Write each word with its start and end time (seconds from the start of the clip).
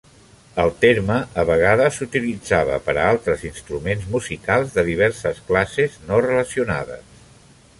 El 0.61 0.71
terme 0.83 1.17
a 1.41 1.43
vegades 1.49 1.99
s'utilitzava 1.99 2.79
per 2.87 2.95
a 3.01 3.03
altres 3.09 3.43
instruments 3.49 4.09
musicals 4.15 4.73
de 4.79 4.87
diverses 4.89 5.43
classes 5.51 6.01
no 6.09 6.23
relacionades. 6.29 7.07